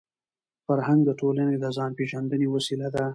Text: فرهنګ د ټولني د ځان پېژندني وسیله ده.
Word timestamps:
فرهنګ 0.65 1.01
د 1.05 1.11
ټولني 1.21 1.55
د 1.59 1.65
ځان 1.77 1.91
پېژندني 1.97 2.47
وسیله 2.55 2.87
ده. 2.95 3.05